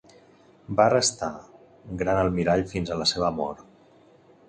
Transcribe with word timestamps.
Va 0.79 0.87
restar 0.93 1.29
gran 2.01 2.25
almirall 2.25 2.67
fins 2.75 2.93
a 2.97 3.01
la 3.03 3.11
seva 3.15 3.33
mort. 3.41 3.67